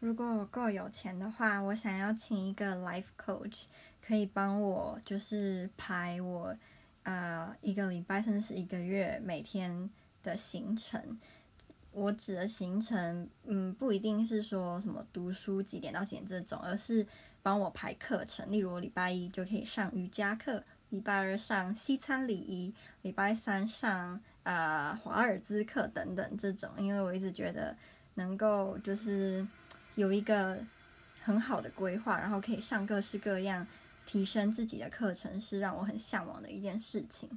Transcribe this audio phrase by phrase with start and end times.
[0.00, 3.64] 如果我够有钱的话，我想要请一个 life coach，
[4.00, 6.56] 可以帮我就是排我
[7.02, 9.90] 呃一个礼拜甚至是一个月每天
[10.22, 11.18] 的行程。
[11.90, 17.04] 我指的行程，嗯，不一定是说什么读书几点到几点这种，而是
[17.42, 18.52] 帮我排课程。
[18.52, 22.72] 例如我礼拜一就可以上瑜伽课，礼拜二上西餐礼仪，
[23.02, 26.70] 礼拜三上呃华尔兹课等等这种。
[26.76, 27.76] 因为我一直觉得
[28.14, 29.44] 能够就是
[29.98, 30.56] 有一个
[31.24, 33.66] 很好的规划，然后可以上各式各样
[34.06, 37.28] 提升自己的课程，是让我很向往的一件事情。